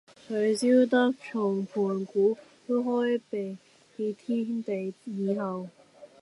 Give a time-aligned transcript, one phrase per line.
[0.27, 2.35] 誰曉得從盤古
[2.67, 3.55] 開闢
[4.17, 5.69] 天地以後，